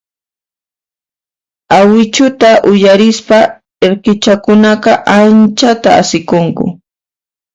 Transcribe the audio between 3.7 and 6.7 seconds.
irqichakunaqa anchata asikunku.